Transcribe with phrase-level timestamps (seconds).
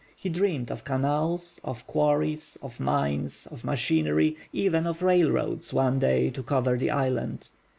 [0.15, 6.31] He dreamed of canals, of quarries, of mines, of machinery, even of railroads, one day,
[6.31, 7.49] to cover the island.